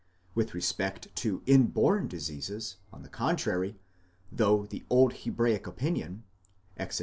With 0.33 0.55
respect 0.55 1.15
to 1.17 1.43
inborn 1.45 2.07
diseases, 2.07 2.77
on 2.91 3.03
the 3.03 3.07
contrary, 3.07 3.77
though 4.31 4.65
the 4.65 4.83
old 4.89 5.13
Hebraic 5.13 5.67
opinion 5.67 6.23
(Exod. 6.75 6.99